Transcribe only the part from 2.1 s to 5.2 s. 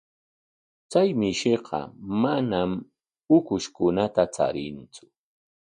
manam ukushkunata charintsu.